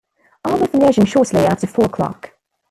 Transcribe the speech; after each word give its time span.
I'll 0.43 0.57
be 0.59 0.65
finishing 0.65 1.05
shortly 1.05 1.41
after 1.41 1.67
four 1.67 1.85
o'clock. 1.85 2.31